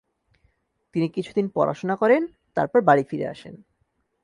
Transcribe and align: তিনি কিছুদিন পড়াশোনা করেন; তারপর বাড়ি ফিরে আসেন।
তিনি 0.95 1.07
কিছুদিন 1.09 1.45
পড়াশোনা 1.49 1.95
করেন; 1.95 2.21
তারপর 2.57 2.79
বাড়ি 2.81 3.03
ফিরে 3.03 3.25
আসেন। 3.27 3.53